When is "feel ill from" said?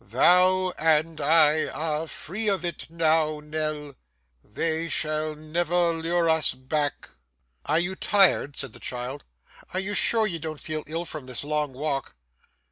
10.59-11.27